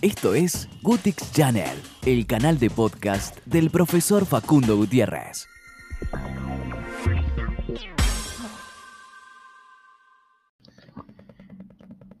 Esto 0.00 0.32
es 0.34 0.68
Gutix 0.80 1.32
Channel, 1.32 1.76
el 2.06 2.24
canal 2.24 2.60
de 2.60 2.70
podcast 2.70 3.44
del 3.46 3.68
profesor 3.68 4.26
Facundo 4.26 4.76
Gutiérrez. 4.76 5.48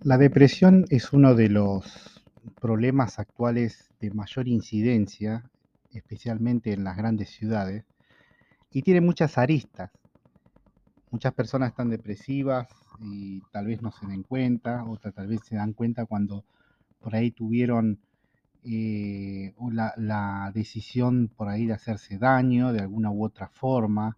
La 0.02 0.18
depresión 0.18 0.86
es 0.90 1.12
uno 1.12 1.36
de 1.36 1.50
los 1.50 2.20
problemas 2.60 3.20
actuales 3.20 3.88
de 4.00 4.10
mayor 4.10 4.48
incidencia, 4.48 5.48
especialmente 5.92 6.72
en 6.72 6.82
las 6.82 6.96
grandes 6.96 7.30
ciudades, 7.30 7.84
y 8.72 8.82
tiene 8.82 9.02
muchas 9.02 9.38
aristas. 9.38 9.92
Muchas 11.12 11.32
personas 11.32 11.68
están 11.70 11.90
depresivas 11.90 12.66
y 13.00 13.40
tal 13.52 13.66
vez 13.66 13.82
no 13.82 13.92
se 13.92 14.04
den 14.08 14.24
cuenta, 14.24 14.82
otras 14.84 15.14
tal 15.14 15.28
vez 15.28 15.42
se 15.44 15.54
dan 15.54 15.74
cuenta 15.74 16.06
cuando 16.06 16.44
por 17.00 17.14
ahí 17.14 17.30
tuvieron 17.30 18.00
eh, 18.64 19.54
la, 19.72 19.94
la 19.96 20.52
decisión 20.54 21.30
por 21.34 21.48
ahí 21.48 21.66
de 21.66 21.74
hacerse 21.74 22.18
daño 22.18 22.72
de 22.72 22.80
alguna 22.80 23.10
u 23.10 23.24
otra 23.24 23.48
forma, 23.48 24.16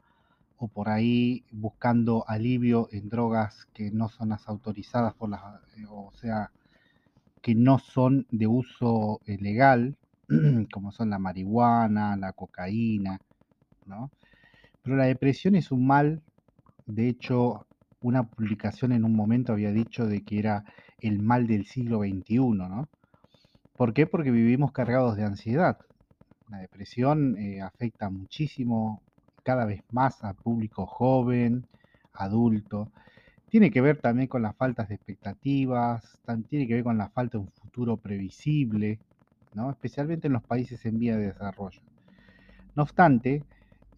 o 0.57 0.69
por 0.69 0.91
ahí 0.91 1.45
buscando 1.51 2.25
alivio 2.29 2.89
en 2.93 3.09
drogas 3.09 3.67
que 3.73 3.91
no 3.91 4.09
son 4.09 4.29
las 4.31 4.47
autorizadas 4.49 5.15
por 5.15 5.31
las, 5.31 5.41
eh, 5.77 5.87
o 5.89 6.13
sea, 6.13 6.53
que 7.41 7.55
no 7.55 7.79
son 7.79 8.27
de 8.31 8.47
uso 8.47 9.21
eh, 9.27 9.39
legal, 9.39 9.97
como 10.73 10.93
son 10.93 11.11
la 11.11 11.19
marihuana, 11.19 12.17
la 12.17 12.33
cocaína, 12.35 13.21
¿no? 13.87 14.11
Pero 14.83 14.97
la 14.97 15.05
depresión 15.05 15.55
es 15.55 15.73
un 15.73 15.87
mal, 15.87 16.23
de 16.87 17.09
hecho, 17.09 17.67
una 18.01 18.25
publicación 18.25 18.93
en 18.93 19.05
un 19.05 19.15
momento 19.15 19.53
había 19.53 19.73
dicho 19.73 20.07
de 20.07 20.23
que 20.23 20.39
era 20.39 20.65
el 21.01 21.21
mal 21.21 21.47
del 21.47 21.67
siglo 21.67 22.01
XXI, 22.01 22.39
¿no? 22.39 22.89
¿Por 23.77 23.95
qué? 23.95 24.07
Porque 24.07 24.31
vivimos 24.31 24.73
cargados 24.73 25.17
de 25.17 25.25
ansiedad. 25.25 25.79
La 26.49 26.59
depresión 26.59 27.37
eh, 27.39 27.61
afecta 27.63 28.11
muchísimo, 28.11 29.03
cada 29.43 29.65
vez 29.65 29.83
más 29.91 30.23
al 30.23 30.35
público 30.35 30.87
joven, 30.87 31.67
adulto. 32.13 32.91
Tiene 33.49 33.71
que 33.71 33.81
ver 33.81 34.01
también 34.01 34.29
con 34.29 34.43
las 34.43 34.57
faltas 34.57 34.89
de 34.89 34.97
expectativas, 34.97 36.21
tiene 36.49 36.67
que 36.67 36.75
ver 36.75 36.85
con 36.85 36.99
la 36.99 37.09
falta 37.09 37.39
de 37.39 37.45
un 37.45 37.51
futuro 37.51 37.97
previsible, 37.97 39.01
¿no? 39.55 39.71
especialmente 39.71 40.27
en 40.27 40.35
los 40.35 40.43
países 40.43 40.85
en 40.87 40.99
vía 40.99 41.17
de 41.17 41.29
desarrollo. 41.29 41.81
No 42.75 42.83
obstante, 42.83 43.45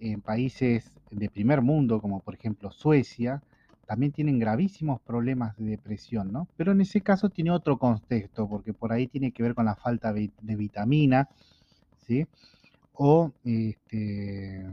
en 0.00 0.20
países 0.20 0.91
de 1.11 1.28
primer 1.28 1.61
mundo, 1.61 2.00
como 2.00 2.20
por 2.20 2.34
ejemplo 2.34 2.70
Suecia, 2.70 3.42
también 3.86 4.12
tienen 4.12 4.38
gravísimos 4.38 5.00
problemas 5.00 5.56
de 5.56 5.64
depresión, 5.64 6.33
¿no? 6.33 6.48
Pero 6.56 6.72
en 6.72 6.80
ese 6.80 7.00
caso 7.00 7.28
tiene 7.28 7.50
otro 7.50 7.78
contexto, 7.78 8.48
porque 8.48 8.72
por 8.72 8.92
ahí 8.92 9.06
tiene 9.06 9.33
que 9.33 9.42
ver 9.42 9.55
con 9.55 9.66
la 9.66 9.75
falta 9.75 10.12
de, 10.12 10.30
vitamina, 10.41 11.28
¿sí? 12.06 12.27
O, 12.94 13.33
este, 13.44 14.64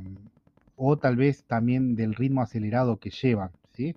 o 0.76 0.98
tal 0.98 1.16
vez 1.16 1.44
también 1.46 1.96
del 1.96 2.16
ritmo 2.16 2.42
acelerado 2.42 2.98
que 2.98 3.10
llevan, 3.10 3.52
¿sí? 3.74 3.96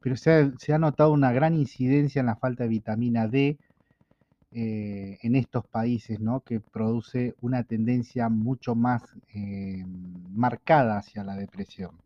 Pero 0.00 0.16
se 0.16 0.72
ha, 0.72 0.78
notado 0.78 1.12
una 1.12 1.32
gran 1.32 1.54
incidencia 1.54 2.20
en 2.20 2.26
la 2.26 2.36
falta 2.36 2.64
de 2.64 2.68
vitamina 2.68 3.26
D 3.26 3.58
eh, 4.52 5.18
en 5.22 5.34
estos 5.34 5.66
países, 5.66 6.20
¿no? 6.20 6.40
Que 6.40 6.60
produce 6.60 7.34
una 7.40 7.64
tendencia 7.64 8.28
mucho 8.28 8.74
más 8.74 9.02
eh, 9.34 9.84
marcada 10.30 10.98
hacia 10.98 11.24
la 11.24 11.36
depresión. 11.36 12.03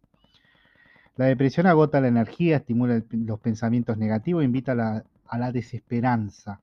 La 1.19 1.25
depresión 1.25 1.67
agota 1.67 2.01
la 2.01 2.07
energía, 2.07 2.59
estimula 2.59 3.03
los 3.11 3.41
pensamientos 3.41 3.99
negativos, 3.99 4.45
invita 4.45 5.03
a 5.27 5.39
la, 5.39 5.51
desesperanza. 5.51 6.61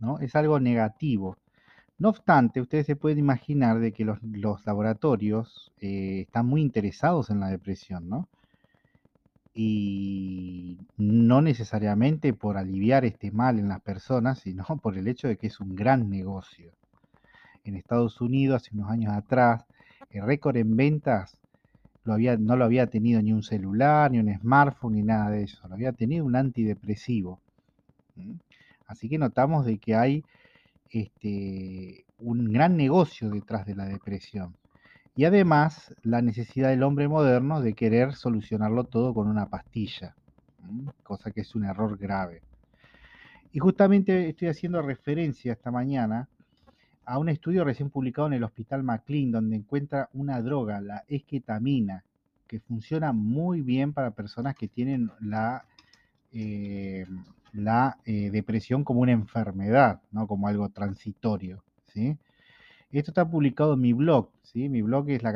¿no? 0.00 0.18
Es 0.18 0.34
algo 0.34 0.58
negativo. 0.58 1.36
No 1.96 2.08
obstante, 2.08 2.60
ustedes 2.60 2.86
se 2.86 2.96
pueden 2.96 3.20
imaginar 3.20 3.78
de 3.78 3.92
que 3.92 4.04
los, 4.04 4.18
laboratorios 4.66 5.72
eh, 5.80 6.22
están 6.22 6.46
muy 6.46 6.60
interesados 6.60 7.30
en 7.30 7.38
la 7.38 7.46
depresión, 7.46 8.08
¿no? 8.08 8.28
Y 9.54 10.78
no 10.96 11.40
necesariamente 11.40 12.32
por 12.32 12.56
aliviar 12.56 13.04
este 13.04 13.30
mal 13.30 13.60
en 13.60 13.68
las 13.68 13.80
personas, 13.80 14.40
sino 14.40 14.64
por 14.82 14.98
el 14.98 15.06
hecho 15.06 15.28
de 15.28 15.36
que 15.36 15.46
es 15.46 15.60
un 15.60 15.76
gran 15.76 16.10
negocio. 16.10 16.72
En 17.62 17.76
Estados 17.76 18.20
Unidos, 18.20 18.62
hace 18.62 18.74
unos 18.74 18.90
años 18.90 19.12
atrás, 19.12 19.66
el 20.10 20.24
récord 20.24 20.56
en 20.56 20.76
ventas 20.76 21.39
no 22.18 22.56
lo 22.56 22.64
había 22.64 22.86
tenido 22.86 23.22
ni 23.22 23.32
un 23.32 23.42
celular, 23.42 24.10
ni 24.10 24.18
un 24.18 24.32
smartphone, 24.38 24.94
ni 24.94 25.02
nada 25.02 25.30
de 25.30 25.44
eso. 25.44 25.66
Lo 25.68 25.74
había 25.74 25.92
tenido 25.92 26.24
un 26.24 26.36
antidepresivo. 26.36 27.40
Así 28.86 29.08
que 29.08 29.18
notamos 29.18 29.64
de 29.64 29.78
que 29.78 29.94
hay 29.94 30.24
este, 30.90 32.04
un 32.18 32.52
gran 32.52 32.76
negocio 32.76 33.30
detrás 33.30 33.66
de 33.66 33.74
la 33.74 33.84
depresión. 33.84 34.56
Y 35.16 35.24
además 35.24 35.94
la 36.02 36.22
necesidad 36.22 36.70
del 36.70 36.82
hombre 36.82 37.08
moderno 37.08 37.60
de 37.60 37.74
querer 37.74 38.14
solucionarlo 38.14 38.84
todo 38.84 39.12
con 39.12 39.28
una 39.28 39.46
pastilla, 39.48 40.14
cosa 41.02 41.30
que 41.30 41.42
es 41.42 41.54
un 41.54 41.64
error 41.64 41.98
grave. 41.98 42.42
Y 43.52 43.58
justamente 43.58 44.28
estoy 44.28 44.48
haciendo 44.48 44.80
referencia 44.82 45.52
esta 45.52 45.70
mañana 45.70 46.28
a 47.04 47.18
un 47.18 47.28
estudio 47.28 47.64
recién 47.64 47.90
publicado 47.90 48.28
en 48.28 48.34
el 48.34 48.44
Hospital 48.44 48.82
McLean, 48.82 49.32
donde 49.32 49.56
encuentra 49.56 50.08
una 50.12 50.40
droga, 50.42 50.80
la 50.80 51.04
esquetamina, 51.08 52.04
que 52.46 52.60
funciona 52.60 53.12
muy 53.12 53.62
bien 53.62 53.92
para 53.92 54.10
personas 54.10 54.54
que 54.54 54.68
tienen 54.68 55.10
la, 55.20 55.64
eh, 56.32 57.06
la 57.52 57.98
eh, 58.04 58.30
depresión 58.30 58.84
como 58.84 59.00
una 59.00 59.12
enfermedad, 59.12 60.00
no 60.10 60.26
como 60.26 60.48
algo 60.48 60.68
transitorio. 60.68 61.62
¿sí? 61.86 62.16
Esto 62.90 63.12
está 63.12 63.28
publicado 63.28 63.74
en 63.74 63.80
mi 63.80 63.92
blog, 63.92 64.30
¿sí? 64.42 64.68
mi 64.68 64.82
blog 64.82 65.10
es 65.10 65.22
la 65.22 65.32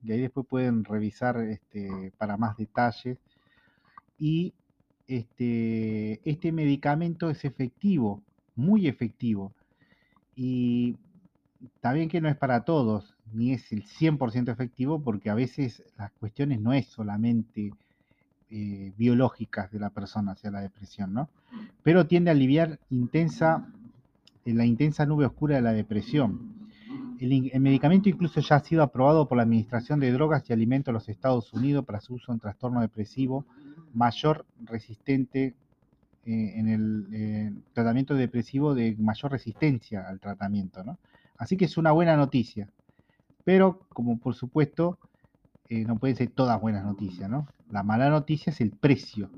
y 0.00 0.12
ahí 0.12 0.20
después 0.20 0.46
pueden 0.46 0.84
revisar 0.84 1.38
este, 1.38 2.12
para 2.16 2.36
más 2.36 2.56
detalles. 2.56 3.18
Y 4.18 4.54
este, 5.06 6.20
este 6.28 6.52
medicamento 6.52 7.30
es 7.30 7.44
efectivo, 7.44 8.22
muy 8.54 8.86
efectivo 8.86 9.52
y 10.38 10.96
está 11.74 11.92
bien 11.92 12.08
que 12.08 12.20
no 12.20 12.28
es 12.28 12.36
para 12.36 12.64
todos, 12.64 13.16
ni 13.32 13.52
es 13.52 13.72
el 13.72 13.82
100% 13.84 14.52
efectivo, 14.52 15.02
porque 15.02 15.30
a 15.30 15.34
veces 15.34 15.82
las 15.98 16.12
cuestiones 16.12 16.60
no 16.60 16.72
es 16.72 16.86
solamente 16.86 17.72
eh, 18.48 18.92
biológicas 18.96 19.72
de 19.72 19.80
la 19.80 19.90
persona 19.90 20.32
hacia 20.32 20.52
la 20.52 20.60
depresión, 20.60 21.12
¿no? 21.12 21.28
Pero 21.82 22.06
tiende 22.06 22.30
a 22.30 22.34
aliviar 22.34 22.78
intensa, 22.88 23.66
eh, 24.44 24.54
la 24.54 24.64
intensa 24.64 25.04
nube 25.06 25.26
oscura 25.26 25.56
de 25.56 25.62
la 25.62 25.72
depresión. 25.72 26.68
El, 27.18 27.50
el, 27.52 27.60
medicamento 27.60 28.08
incluso 28.08 28.40
ya 28.40 28.56
ha 28.56 28.60
sido 28.60 28.84
aprobado 28.84 29.26
por 29.26 29.38
la 29.38 29.42
Administración 29.42 29.98
de 29.98 30.12
Drogas 30.12 30.48
y 30.48 30.52
Alimentos 30.52 30.86
de 30.86 30.92
los 30.92 31.08
Estados 31.08 31.52
Unidos 31.52 31.84
para 31.84 32.00
su 32.00 32.14
uso 32.14 32.32
en 32.32 32.38
trastorno 32.38 32.80
depresivo 32.80 33.44
mayor 33.92 34.46
resistente 34.60 35.56
eh, 36.30 36.58
en 36.58 36.68
el 36.68 37.06
eh, 37.10 37.52
tratamiento 37.72 38.12
depresivo 38.12 38.74
de 38.74 38.94
mayor 38.98 39.32
resistencia 39.32 40.06
al 40.06 40.20
tratamiento, 40.20 40.84
¿no? 40.84 40.98
Así 41.38 41.56
que 41.56 41.64
es 41.64 41.78
una 41.78 41.90
buena 41.92 42.18
noticia. 42.18 42.68
Pero, 43.44 43.86
como 43.88 44.18
por 44.18 44.34
supuesto, 44.34 44.98
eh, 45.70 45.86
no 45.86 45.96
pueden 45.96 46.16
ser 46.16 46.28
todas 46.28 46.60
buenas 46.60 46.84
noticias, 46.84 47.30
¿no? 47.30 47.48
La 47.70 47.82
mala 47.82 48.10
noticia 48.10 48.50
es 48.50 48.60
el 48.60 48.72
precio. 48.72 49.30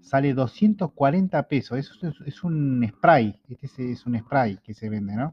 Sale 0.00 0.34
240 0.34 1.44
pesos. 1.46 1.78
Eso 1.78 2.08
es, 2.26 2.42
un 2.42 2.84
spray. 2.88 3.38
Este 3.48 3.92
es, 3.92 4.04
un 4.04 4.18
spray 4.18 4.58
que 4.64 4.74
se 4.74 4.88
vende, 4.88 5.14
¿no? 5.14 5.32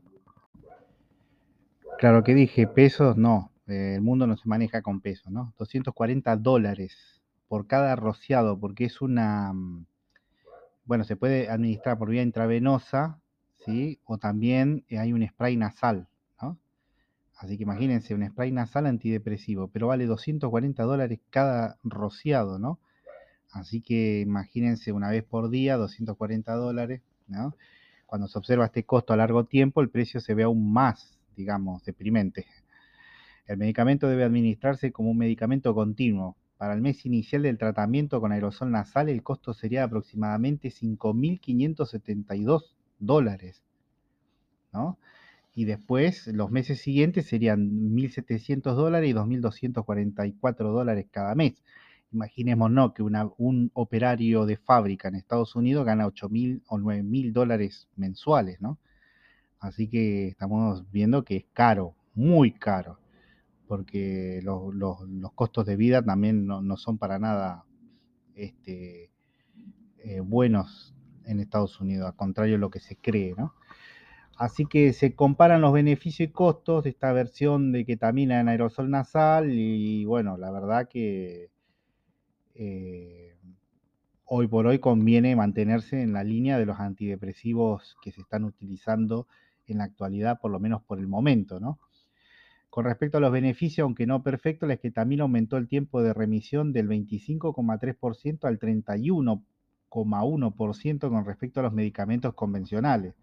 Claro 1.97 2.23
que 2.23 2.35
dije 2.35 2.67
pesos, 2.67 3.17
no. 3.17 3.49
el 3.65 4.01
mundo 4.01 4.27
no 4.27 4.37
se 4.37 4.47
maneja 4.47 4.83
con 4.83 5.01
pesos, 5.01 5.31
¿no? 5.31 5.55
240 5.57 6.37
dólares 6.37 7.19
por 7.47 7.65
cada 7.65 7.95
rociado, 7.95 8.59
porque 8.59 8.85
es 8.85 9.01
una 9.01 9.51
mm, 9.51 9.85
bueno, 10.85 11.03
se 11.03 11.15
puede 11.15 11.49
administrar 11.49 11.97
por 11.97 12.09
vía 12.09 12.21
intravenosa, 12.21 13.19
¿sí? 13.65 13.99
O 14.05 14.17
también 14.17 14.85
eh, 14.87 14.99
hay 14.99 15.13
un 15.13 15.27
spray 15.27 15.57
nasal, 15.57 16.07
¿no? 16.41 16.59
Así 17.35 17.57
que 17.57 17.63
imagínense, 17.63 18.13
un 18.13 18.25
spray 18.27 18.51
nasal 18.51 18.85
antidepresivo, 18.85 19.67
pero 19.67 19.87
vale 19.87 20.05
240 20.05 20.83
dólares 20.83 21.19
cada 21.29 21.77
rociado, 21.83 22.59
¿no? 22.59 22.79
Así 23.51 23.81
que 23.81 24.21
imagínense 24.21 24.91
una 24.91 25.09
vez 25.09 25.23
por 25.23 25.49
día, 25.49 25.77
240 25.77 26.53
dólares, 26.53 27.01
¿no? 27.27 27.55
Cuando 28.05 28.27
se 28.27 28.37
observa 28.37 28.65
este 28.65 28.83
costo 28.83 29.13
a 29.13 29.17
largo 29.17 29.45
tiempo, 29.45 29.81
el 29.81 29.89
precio 29.89 30.19
se 30.19 30.35
ve 30.35 30.43
aún 30.43 30.71
más, 30.71 31.17
digamos, 31.35 31.83
deprimente. 31.83 32.45
El 33.47 33.57
medicamento 33.57 34.07
debe 34.07 34.23
administrarse 34.23 34.91
como 34.91 35.11
un 35.11 35.17
medicamento 35.17 35.73
continuo, 35.73 36.35
para 36.57 36.73
el 36.73 36.81
mes 36.81 37.05
inicial 37.05 37.43
del 37.43 37.57
tratamiento 37.57 38.21
con 38.21 38.31
aerosol 38.31 38.71
nasal, 38.71 39.09
el 39.09 39.23
costo 39.23 39.53
sería 39.53 39.83
aproximadamente 39.83 40.69
5.572 40.69 42.73
dólares. 42.99 43.61
¿no? 44.71 44.97
Y 45.53 45.65
después, 45.65 46.27
los 46.27 46.51
meses 46.51 46.79
siguientes 46.81 47.27
serían 47.27 47.95
1.700 47.95 48.75
dólares 48.75 49.09
y 49.09 49.13
2.244 49.13 50.71
dólares 50.71 51.07
cada 51.11 51.35
mes. 51.35 51.61
Imaginémonos 52.11 52.93
que 52.93 53.03
un 53.03 53.71
operario 53.73 54.45
de 54.45 54.57
fábrica 54.57 55.07
en 55.07 55.15
Estados 55.15 55.55
Unidos 55.55 55.85
gana 55.85 56.07
8 56.07 56.29
mil 56.29 56.61
o 56.67 56.77
9 56.77 57.03
mil 57.03 57.33
dólares 57.33 57.87
mensuales, 57.95 58.61
¿no? 58.61 58.77
Así 59.59 59.87
que 59.87 60.27
estamos 60.27 60.89
viendo 60.91 61.23
que 61.23 61.37
es 61.37 61.45
caro, 61.53 61.95
muy 62.13 62.51
caro, 62.51 62.99
porque 63.67 64.41
los, 64.43 64.61
costos 65.35 65.65
de 65.65 65.75
vida 65.75 66.03
también 66.03 66.45
no, 66.47 66.77
son 66.77 66.97
para 66.97 67.19
nada 67.19 67.65
este, 68.35 69.11
eh, 69.99 70.19
buenos 70.19 70.95
en 71.25 71.39
Estados 71.39 71.79
Unidos, 71.81 72.07
al 72.07 72.15
contrario 72.15 72.53
de 72.53 72.59
lo 72.59 72.69
que 72.69 72.79
se 72.79 72.95
cree, 72.95 73.33
¿no? 73.37 73.53
Así 74.37 74.65
que 74.65 74.91
se 74.91 75.15
comparan 75.15 75.61
los 75.61 75.71
beneficios 75.71 76.29
y 76.29 76.31
costos 76.31 76.83
de 76.83 76.89
esta 76.89 77.13
versión 77.13 77.71
de 77.71 77.85
ketamina 77.85 78.41
en 78.41 78.49
aerosol 78.49 78.89
nasal 78.89 79.49
y 79.51 80.03
bueno, 80.03 80.37
la 80.37 80.51
verdad 80.51 80.89
que 80.89 81.49
eh, 82.53 83.37
hoy 84.25 84.47
por 84.47 84.67
hoy 84.67 84.79
conviene 84.79 85.37
mantenerse 85.37 86.01
en 86.01 86.11
la 86.11 86.23
línea 86.25 86.57
de 86.57 86.65
los 86.65 86.79
antidepresivos 86.79 87.95
que 88.01 88.11
se 88.11 88.21
están 88.21 88.43
utilizando 88.43 89.27
en 89.67 89.77
la 89.77 89.85
actualidad, 89.85 90.39
por 90.39 90.51
lo 90.51 90.59
menos 90.59 90.83
por 90.83 90.99
el 90.99 91.07
momento, 91.07 91.61
¿no? 91.61 91.79
Con 92.75 92.83
respecto 92.83 93.19
a 93.19 93.21
los 93.21 93.31
beneficios, 93.31 93.85
aunque 93.85 94.05
no 94.05 94.21
perfecto, 94.21 94.67
la 94.67 94.73
esketamina 94.73 95.23
aumentó 95.23 95.55
el 95.55 95.69
tiempo 95.69 96.03
de 96.03 96.13
remisión 96.13 96.73
del 96.73 96.89
25,3% 96.89 98.43
al 98.43 98.59
31,1% 98.59 101.09
con 101.09 101.23
respecto 101.23 101.61
a 101.61 101.63
los 101.63 101.71
medicamentos 101.71 102.33
convencionales. 102.33 103.15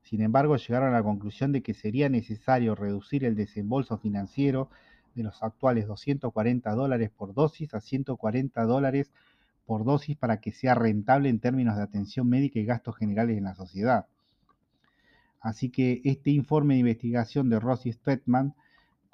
Sin 0.00 0.22
embargo, 0.22 0.56
llegaron 0.56 0.88
a 0.88 0.92
la 0.92 1.02
conclusión 1.02 1.52
de 1.52 1.62
que 1.62 1.74
sería 1.74 2.08
necesario 2.08 2.74
reducir 2.74 3.26
el 3.26 3.34
desembolso 3.34 3.98
financiero 3.98 4.70
de 5.14 5.24
los 5.24 5.42
actuales 5.42 5.86
240 5.86 6.74
dólares 6.74 7.10
por 7.10 7.34
dosis 7.34 7.74
a 7.74 7.82
140 7.82 8.64
dólares 8.64 9.12
por 9.66 9.84
dosis 9.84 10.16
para 10.16 10.40
que 10.40 10.50
sea 10.50 10.74
rentable 10.74 11.28
en 11.28 11.40
términos 11.40 11.76
de 11.76 11.82
atención 11.82 12.26
médica 12.26 12.58
y 12.58 12.64
gastos 12.64 12.96
generales 12.96 13.36
en 13.36 13.44
la 13.44 13.54
sociedad. 13.54 14.06
Así 15.40 15.68
que 15.68 16.00
este 16.04 16.30
informe 16.30 16.72
de 16.72 16.80
investigación 16.80 17.50
de 17.50 17.60
Rossi 17.60 17.92
Stretman 17.92 18.54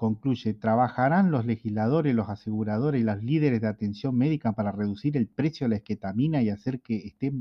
concluye, 0.00 0.54
¿trabajarán 0.54 1.30
los 1.30 1.44
legisladores, 1.44 2.14
los 2.14 2.30
aseguradores 2.30 3.02
y 3.02 3.04
los 3.04 3.22
líderes 3.22 3.60
de 3.60 3.66
atención 3.66 4.16
médica 4.16 4.52
para 4.52 4.72
reducir 4.72 5.14
el 5.18 5.28
precio 5.28 5.66
de 5.66 5.68
la 5.68 5.76
esquetamina 5.76 6.40
y 6.40 6.48
hacer 6.48 6.80
que 6.80 6.96
esté 6.96 7.34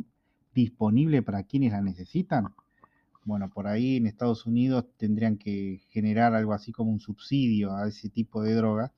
disponible 0.54 1.22
para 1.22 1.44
quienes 1.44 1.72
la 1.72 1.80
necesitan? 1.80 2.50
Bueno, 3.24 3.50
por 3.50 3.68
ahí 3.68 3.96
en 3.96 4.08
Estados 4.08 4.46
Unidos 4.46 4.88
tendrían 4.98 5.38
que 5.38 5.84
generar 5.88 6.36
algo 6.36 6.52
así 6.52 6.74
como 6.74 6.92
un 6.92 7.00
subsidio 7.00 7.74
a 7.74 7.88
ese 7.88 8.10
tipo 8.10 8.44
de 8.44 8.56
drogas 8.56 8.92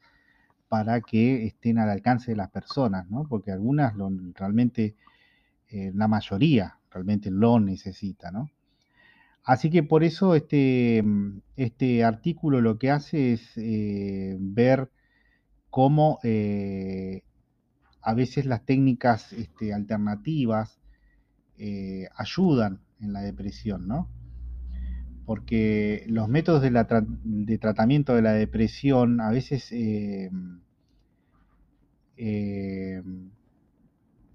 para 0.68 1.00
que 1.02 1.46
estén 1.46 1.78
al 1.78 1.92
alcance 1.92 2.32
de 2.32 2.38
las 2.38 2.50
personas, 2.50 3.12
¿no? 3.12 3.28
Porque 3.30 3.52
algunas 3.52 3.94
realmente, 4.34 4.96
eh, 5.68 5.92
la 5.94 6.08
mayoría 6.08 6.80
realmente 6.90 7.30
lo 7.30 7.60
necesita, 7.60 8.32
¿no? 8.32 8.50
Así 9.44 9.70
que 9.70 9.84
por 9.84 10.04
eso 10.04 10.36
este, 10.36 11.04
este 11.56 12.04
artículo 12.04 12.62
lo 12.62 12.78
que 12.78 12.92
hace 12.92 13.34
es 13.34 13.58
eh, 13.58 14.38
ver 14.40 14.92
cómo 15.70 16.20
eh, 16.24 17.24
a 18.02 18.14
veces 18.14 18.46
las 18.46 18.66
técnicas 18.66 19.34
este, 19.34 19.74
alternativas 19.74 20.80
ayudan 22.18 22.82
en 23.00 23.14
la 23.14 23.22
depresión, 23.22 23.88
¿no? 23.88 24.10
porque 25.32 26.04
los 26.08 26.28
métodos 26.28 26.62
de, 26.62 27.58
tratamiento 27.58 28.16
de 28.16 28.22
la 28.22 28.34
depresión 28.34 29.22
a 29.22 29.30
veces 29.30 29.72
eh, 29.72 30.30
eh, 32.18 33.02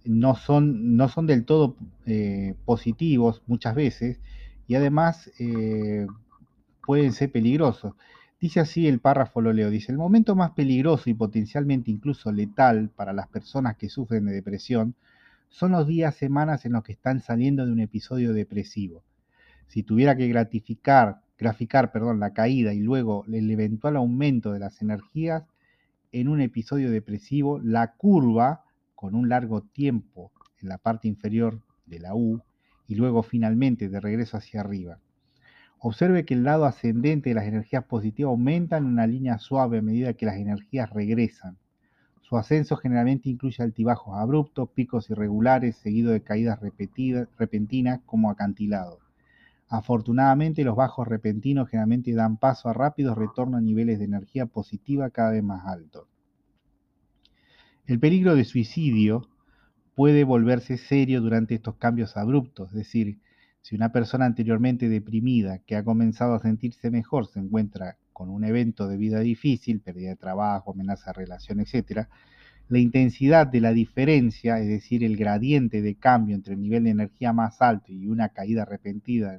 no, 0.07 0.37
son, 0.37 0.97
no 0.97 1.09
son 1.09 1.27
del 1.27 1.45
todo 1.45 1.77
eh, 2.07 2.55
positivos 2.65 3.43
muchas 3.47 3.75
veces 3.75 4.21
y 4.67 4.75
además 4.75 5.31
pueden 6.85 7.13
ser 7.13 7.33
peligrosos. 7.33 7.95
Dice 8.41 8.61
así 8.61 8.87
el 8.87 9.01
párrafo, 9.01 9.41
lo 9.41 9.53
leo, 9.53 9.71
dice, 9.71 9.93
el 9.93 9.99
momento 9.99 10.37
más 10.37 10.51
peligroso 10.53 11.09
y 11.09 11.15
potencialmente 11.15 11.91
incluso 11.91 12.31
letal 12.33 12.91
para 12.91 13.13
las 13.13 13.29
personas 13.29 13.77
que 13.77 13.89
sufren 13.89 14.27
de 14.27 14.33
depresión 14.33 14.95
son 15.49 15.73
los 15.73 15.87
días, 15.87 16.15
semanas 16.15 16.67
en 16.67 16.73
los 16.73 16.83
que 16.83 16.93
están 16.93 17.21
saliendo 17.21 17.65
de 17.65 17.73
un 17.73 17.81
episodio 17.81 18.33
depresivo 18.33 19.03
si 19.69 19.83
tuviera 19.83 20.17
que 20.17 20.29
gratificar, 20.29 21.21
graficar 21.39 21.93
perdón, 21.93 22.21
la 22.21 22.33
caída 22.33 22.73
y 22.73 22.81
luego 22.81 23.25
el 23.29 23.51
eventual 23.51 23.97
aumento 23.97 24.53
de 24.53 24.61
las 24.61 24.81
energías 24.83 25.45
en 26.13 26.29
un 26.29 26.41
episodio 26.41 26.91
depresivo, 26.91 27.59
la 27.59 27.93
curva, 27.93 28.65
con 28.95 29.15
un 29.15 29.29
largo 29.29 29.63
tiempo 29.63 30.33
en 30.61 30.69
la 30.69 30.79
parte 30.79 31.09
inferior 31.09 31.61
de 31.85 31.99
la 31.99 32.15
U 32.15 32.43
y 32.89 32.95
luego 32.95 33.23
finalmente 33.23 33.89
de 33.89 34.01
regreso 34.01 34.37
hacia 34.37 34.61
arriba. 34.61 34.99
Observe 35.79 36.25
que 36.25 36.35
el 36.35 36.45
lado 36.45 36.65
ascendente 36.65 37.31
de 37.31 37.35
las 37.35 37.47
energías 37.47 37.85
positivas 37.85 38.31
aumenta 38.31 38.77
en 38.77 38.87
una 38.87 39.07
línea 39.07 39.39
suave 39.39 39.79
a 39.79 39.83
medida 39.83 40.15
que 40.15 40.27
las 40.27 40.37
energías 40.37 40.91
regresan. 40.91 41.59
Su 42.23 42.37
ascenso 42.37 42.77
generalmente 42.77 43.29
incluye 43.29 43.63
altibajos 43.63 44.17
abruptos, 44.17 44.71
picos 44.71 45.11
irregulares, 45.11 45.77
seguidos 45.77 46.13
de 46.13 46.23
caídas 46.23 46.59
repentinas 46.61 48.01
como 48.05 48.31
acantilados. 48.31 48.99
Afortunadamente, 49.69 50.65
los 50.65 50.77
bajos 50.77 51.07
repentinos 51.07 51.69
generalmente 51.69 52.13
dan 52.15 52.37
paso 52.37 52.69
a 52.69 52.73
rápidos 52.73 53.17
retornos 53.17 53.59
a 53.59 53.63
niveles 53.63 53.99
de 53.99 54.07
energía 54.07 54.47
positiva 54.47 55.11
cada 55.11 55.33
vez 55.33 55.43
más 55.43 55.67
altos. 55.67 56.09
El 57.87 58.01
peligro 58.01 58.35
de 58.35 58.45
suicidio 58.45 59.29
puede 59.97 60.25
volverse 60.25 60.77
serio 60.77 61.23
durante 61.23 61.55
estos 61.55 61.77
cambios 61.77 62.17
abruptos, 62.19 62.69
es 62.69 62.77
decir, 62.77 63.19
si 63.63 63.75
una 63.75 63.91
persona 63.91 64.27
anteriormente 64.27 64.89
deprimida 64.89 65.59
que 65.61 65.75
ha 65.75 65.83
comenzado 65.83 66.35
a 66.35 66.41
sentirse 66.41 66.91
mejor 66.91 67.27
se 67.27 67.41
encuentra 67.41 67.97
con 68.13 68.29
un 68.29 68.45
evento 68.45 68.87
de 68.87 68.99
vida 68.99 69.21
difícil, 69.21 69.81
pérdida 69.81 70.11
de 70.11 70.17
trabajo, 70.17 70.71
amenaza 70.71 71.11
de 71.11 71.15
relación, 71.15 71.61
etc., 71.61 72.07
la 72.69 72.79
intensidad 72.79 73.47
de 73.47 73.61
la 73.61 73.73
diferencia, 73.73 74.61
es 74.61 74.69
decir, 74.69 75.03
el 75.03 75.17
gradiente 75.17 75.81
de 75.81 75.95
cambio 75.95 76.35
entre 76.35 76.55
el 76.55 76.61
nivel 76.61 76.85
de 76.85 76.91
energía 76.91 77.33
más 77.33 77.63
alto 77.63 77.91
y 77.91 78.07
una 78.07 78.29
caída 78.29 78.65
repentina 78.65 79.39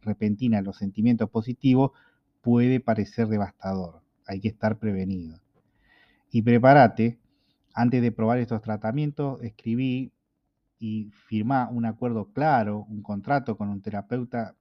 repentina 0.00 0.62
los 0.62 0.78
sentimientos 0.78 1.28
positivos 1.28 1.92
puede 2.40 2.80
parecer 2.80 3.28
devastador. 3.28 4.00
Hay 4.26 4.40
que 4.40 4.48
estar 4.48 4.78
prevenido. 4.78 5.38
Y 6.30 6.42
prepárate, 6.42 7.18
antes 7.78 8.02
de 8.02 8.10
probar 8.10 8.38
estos 8.38 8.60
tratamientos, 8.60 9.40
escribí 9.40 10.10
y 10.80 11.12
firmá 11.28 11.68
un 11.70 11.84
acuerdo 11.84 12.32
claro, 12.32 12.84
un 12.88 13.04
contrato 13.04 13.56
con 13.56 13.68
un 13.68 13.82
terapeuta 13.82 14.56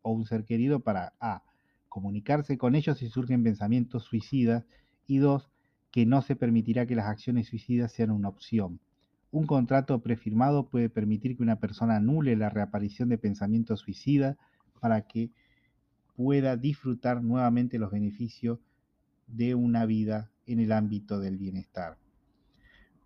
o 0.00 0.12
un 0.12 0.26
ser 0.26 0.44
querido 0.44 0.78
para 0.78 1.12
A. 1.18 1.42
Comunicarse 1.88 2.58
con 2.58 2.76
ellos 2.76 2.98
si 2.98 3.08
surgen 3.08 3.42
pensamientos 3.42 4.04
suicidas 4.04 4.64
y 5.08 5.18
dos, 5.18 5.50
que 5.90 6.06
no 6.06 6.22
se 6.22 6.36
permitirá 6.36 6.86
que 6.86 6.94
las 6.94 7.06
acciones 7.06 7.48
suicidas 7.48 7.90
sean 7.90 8.12
una 8.12 8.28
opción. 8.28 8.78
Un 9.32 9.44
contrato 9.46 10.00
prefirmado 10.00 10.68
puede 10.68 10.88
permitir 10.88 11.36
que 11.36 11.42
una 11.42 11.56
persona 11.56 11.96
anule 11.96 12.36
la 12.36 12.48
reaparición 12.48 13.08
de 13.08 13.18
pensamientos 13.18 13.80
suicidas 13.80 14.36
para 14.78 15.08
que 15.08 15.32
pueda 16.14 16.56
disfrutar 16.56 17.24
nuevamente 17.24 17.80
los 17.80 17.90
beneficios 17.90 18.60
de 19.26 19.56
una 19.56 19.84
vida 19.84 20.30
en 20.46 20.60
el 20.60 20.70
ámbito 20.70 21.18
del 21.18 21.38
bienestar. 21.38 22.01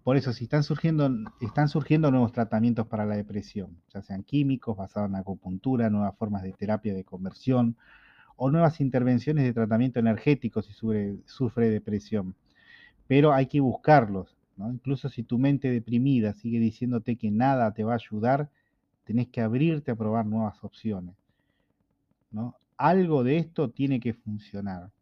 Por 0.07 0.17
eso, 0.17 0.33
si 0.33 0.45
están 0.45 0.63
surgiendo, 0.63 1.11
están 1.41 1.69
surgiendo 1.69 2.13
nuevos 2.13 2.31
tratamientos 2.31 2.87
para 2.87 3.05
la 3.07 3.17
depresión, 3.17 3.77
ya 3.93 4.03
sean 4.03 4.23
químicos, 4.23 4.77
basados 4.77 5.11
en 5.11 5.17
acupuntura, 5.17 5.91
nuevas 5.91 6.17
formas 6.17 6.45
de 6.45 6.53
terapia 6.53 6.95
de 6.95 7.03
conversión 7.03 7.77
o 8.37 8.53
nuevas 8.53 8.81
intervenciones 8.81 9.43
de 9.43 9.53
tratamiento 9.53 9.99
energético 9.99 10.63
si 10.63 10.73
sufre, 10.73 11.71
depresión. 11.71 12.37
Pero 13.09 13.33
hay 13.33 13.47
que 13.47 13.59
buscarlos. 13.59 14.37
Incluso 14.59 15.09
si 15.09 15.25
tu 15.25 15.41
mente 15.41 15.73
deprimida 15.73 16.35
sigue 16.35 16.61
diciéndote 16.61 17.17
que 17.17 17.33
nada 17.33 17.75
te 17.75 17.83
va 17.83 17.95
a 17.95 17.97
ayudar, 17.97 18.49
tenés 19.03 19.27
que 19.27 19.41
abrirte 19.41 19.91
a 19.91 19.97
probar 19.97 20.25
nuevas 20.25 20.63
opciones. 20.63 21.17
Algo 22.77 23.25
de 23.25 23.39
esto 23.39 23.71
tiene 23.71 23.99
que 23.99 24.15
funcionar. 24.15 24.93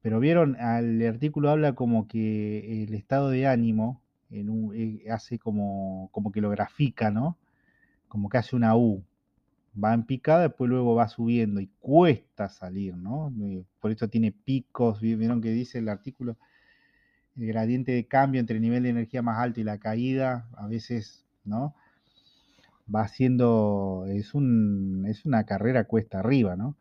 Pero 0.00 0.20
vieron, 0.20 0.56
el 0.60 1.04
artículo 1.08 1.50
habla 1.50 1.74
como 1.74 2.06
que 2.06 2.84
el 2.84 2.94
estado 2.94 3.28
de 3.28 3.48
ánimo 3.48 4.00
eh, 4.32 5.10
hace 5.10 5.38
como, 5.38 6.08
como 6.12 6.32
que 6.32 6.40
lo 6.40 6.50
grafica, 6.50 7.10
¿no? 7.10 7.38
Como 8.08 8.28
que 8.28 8.38
hace 8.38 8.56
una 8.56 8.76
U. 8.76 9.04
Va 9.82 9.94
en 9.94 10.04
picada, 10.04 10.42
después 10.42 10.68
luego 10.68 10.94
va 10.94 11.08
subiendo 11.08 11.60
y 11.60 11.68
cuesta 11.80 12.48
salir, 12.48 12.96
¿no? 12.96 13.32
Eh, 13.42 13.64
por 13.80 13.90
eso 13.90 14.08
tiene 14.08 14.32
picos, 14.32 15.00
vieron 15.00 15.40
que 15.40 15.50
dice 15.50 15.78
el 15.78 15.88
artículo, 15.88 16.36
el 17.36 17.46
gradiente 17.46 17.92
de 17.92 18.06
cambio 18.06 18.40
entre 18.40 18.56
el 18.56 18.62
nivel 18.62 18.82
de 18.82 18.90
energía 18.90 19.22
más 19.22 19.38
alto 19.38 19.60
y 19.60 19.64
la 19.64 19.78
caída, 19.78 20.48
a 20.56 20.66
veces, 20.66 21.24
¿no? 21.44 21.74
va 22.94 23.08
siendo, 23.08 24.06
es, 24.08 24.34
un, 24.34 25.06
es 25.08 25.24
una 25.24 25.44
carrera 25.44 25.84
cuesta 25.84 26.20
arriba, 26.20 26.56
¿no? 26.56 26.76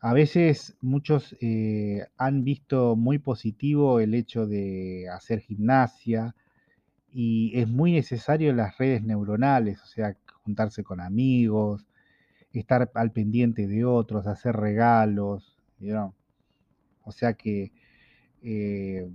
A 0.00 0.12
veces 0.12 0.76
muchos 0.82 1.34
eh, 1.40 2.06
han 2.18 2.44
visto 2.44 2.94
muy 2.94 3.18
positivo 3.18 4.00
el 4.00 4.14
hecho 4.14 4.46
de 4.46 5.08
hacer 5.10 5.40
gimnasia 5.40 6.34
y 7.14 7.58
es 7.58 7.68
muy 7.68 7.92
necesario 7.92 8.52
las 8.52 8.76
redes 8.76 9.02
neuronales, 9.02 9.80
o 9.82 9.86
sea, 9.86 10.16
juntarse 10.42 10.82
con 10.84 11.00
amigos, 11.00 11.86
estar 12.52 12.90
al 12.94 13.12
pendiente 13.12 13.66
de 13.66 13.84
otros, 13.84 14.26
hacer 14.26 14.56
regalos, 14.56 15.56
o 17.04 17.12
sea 17.12 17.34
que 17.34 17.72
eh, 18.42 19.08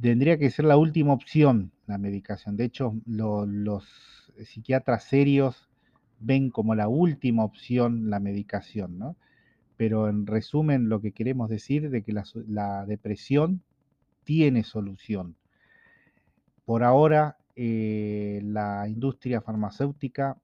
tendría 0.00 0.38
que 0.38 0.50
ser 0.50 0.66
la 0.66 0.76
última 0.76 1.12
opción 1.12 1.72
la 1.86 1.98
medicación. 1.98 2.56
De 2.56 2.64
hecho, 2.64 2.94
los 3.06 4.32
psiquiatras 4.44 5.04
serios 5.04 5.68
ven 6.20 6.50
como 6.50 6.74
la 6.74 6.88
última 6.88 7.44
opción 7.44 8.10
la 8.10 8.20
medicación, 8.20 8.98
¿no? 8.98 9.16
Pero 9.76 10.08
en 10.08 10.26
resumen, 10.26 10.88
lo 10.88 11.00
que 11.00 11.12
queremos 11.12 11.48
decir 11.50 11.90
de 11.90 12.02
que 12.02 12.12
la, 12.12 12.86
depresión 12.86 13.62
tiene 14.22 14.62
solución. 14.62 15.36
Por 16.64 16.82
ahora, 16.82 17.36
eh, 17.56 18.40
la 18.42 18.88
industria 18.88 19.40
farmacéutica 19.40 20.38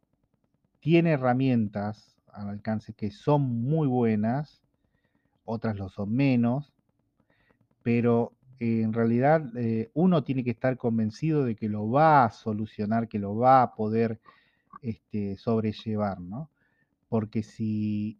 tiene 0.80 1.12
herramientas 1.12 2.16
al 2.32 2.48
alcance 2.48 2.92
que 2.92 3.10
son 3.10 3.42
muy 3.42 3.88
buenas, 3.88 4.62
otras 5.44 5.78
lo 5.78 5.88
son 5.88 6.14
menos, 6.14 6.72
pero 7.82 8.32
en 8.60 8.92
realidad 8.92 9.42
eh, 9.56 9.90
uno 9.94 10.22
tiene 10.22 10.44
que 10.44 10.50
estar 10.50 10.76
convencido 10.76 11.44
de 11.44 11.56
que 11.56 11.68
lo 11.68 11.90
va 11.90 12.24
a 12.24 12.30
solucionar, 12.30 13.08
que 13.08 13.18
lo 13.18 13.34
va 13.36 13.62
a 13.62 13.74
poder 13.74 14.20
este, 14.82 15.36
sobrellevar, 15.38 16.20
¿no? 16.20 16.50
Porque 17.08 17.42
si 17.42 18.18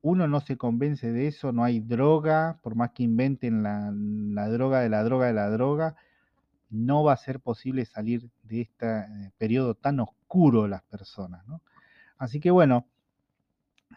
uno 0.00 0.26
no 0.26 0.40
se 0.40 0.56
convence 0.56 1.12
de 1.12 1.28
eso, 1.28 1.52
no 1.52 1.62
hay 1.62 1.80
droga, 1.80 2.58
por 2.62 2.74
más 2.74 2.90
que 2.92 3.02
inventen 3.02 3.62
la, 3.62 3.92
la 3.94 4.48
droga 4.48 4.80
de 4.80 4.88
la 4.88 5.04
droga 5.04 5.26
de 5.26 5.34
la 5.34 5.50
droga, 5.50 5.94
no 6.72 7.04
va 7.04 7.12
a 7.12 7.18
ser 7.18 7.38
posible 7.38 7.84
salir 7.84 8.28
de 8.42 8.62
este 8.62 8.86
eh, 8.86 9.30
periodo 9.38 9.74
tan 9.74 10.00
oscuro 10.00 10.66
las 10.66 10.82
personas, 10.82 11.46
¿no? 11.46 11.62
Así 12.18 12.40
que 12.40 12.50
bueno, 12.50 12.86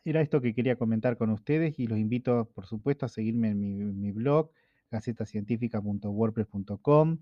era 0.03 0.21
esto 0.21 0.41
que 0.41 0.53
quería 0.53 0.75
comentar 0.75 1.17
con 1.17 1.29
ustedes 1.29 1.79
y 1.79 1.87
los 1.87 1.97
invito, 1.97 2.49
por 2.53 2.65
supuesto, 2.65 3.05
a 3.05 3.09
seguirme 3.09 3.47
en 3.49 3.99
mi, 3.99 4.11
blog, 4.11 4.51
gacetacientífica.wordpress.com, 4.91 7.19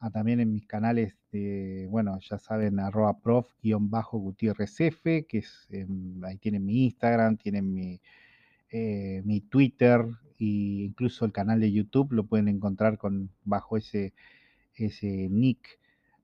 a 0.00 0.10
también 0.10 0.40
en 0.40 0.52
mis 0.52 0.66
canales 0.66 1.16
de, 1.32 1.86
bueno, 1.90 2.18
ya 2.20 2.38
saben, 2.38 2.80
arroba 2.80 3.18
prof-gutierrezf, 3.20 5.02
que 5.02 5.38
es, 5.38 5.68
ahí 6.22 6.38
tienen 6.38 6.64
mi 6.64 6.86
Instagram, 6.86 7.36
tienen 7.36 7.72
mi, 7.72 8.00
eh, 8.70 9.22
mi 9.24 9.40
Twitter 9.40 10.04
e 10.38 10.86
incluso 10.86 11.24
el 11.24 11.32
canal 11.32 11.60
de 11.60 11.70
YouTube 11.70 12.12
lo 12.12 12.26
pueden 12.26 12.48
encontrar 12.48 12.98
con, 12.98 13.30
bajo 13.44 13.76
ese, 13.76 14.14
ese 14.76 15.28
nick. 15.30 15.78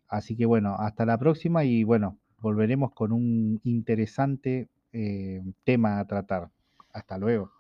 Así 0.09 0.37
que 0.37 0.47
bueno, 0.47 0.75
hasta 0.78 1.07
la 1.07 1.19
próxima 1.19 1.64
y 1.64 1.85
bueno, 1.85 2.19
volveremos 2.38 2.92
con 2.92 3.12
un 3.12 3.61
interesante 3.64 4.69
eh, 4.92 5.42
tema 5.64 6.00
a 6.00 6.07
tratar. 6.07 6.50
Hasta 6.92 7.19
luego. 7.19 7.60